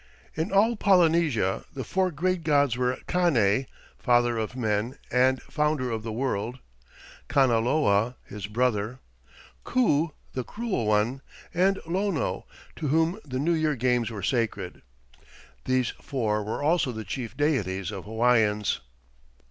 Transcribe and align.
In 0.33 0.51
all 0.51 0.75
Polynesia 0.77 1.63
the 1.75 1.83
four 1.83 2.09
great 2.09 2.43
gods 2.43 2.75
were 2.75 2.97
Kane, 3.07 3.67
"father 3.99 4.35
of 4.35 4.55
men 4.55 4.97
and 5.11 5.39
founder 5.43 5.91
of 5.91 6.01
the 6.01 6.11
world," 6.11 6.57
Kanaloa, 7.29 8.15
his 8.25 8.47
brother, 8.47 8.97
Ku, 9.63 10.11
the 10.33 10.43
cruel 10.43 10.87
one, 10.87 11.21
and 11.53 11.79
Lono, 11.85 12.47
to 12.77 12.87
whom 12.87 13.19
the 13.23 13.37
New 13.37 13.53
Year 13.53 13.75
games 13.75 14.09
were 14.09 14.23
sacred. 14.23 14.81
These 15.65 15.89
four 16.01 16.41
were 16.43 16.63
also 16.63 16.91
the 16.91 17.05
chief 17.05 17.37
deities 17.37 17.91
of 17.91 18.05
Hawaiians. 18.05 18.79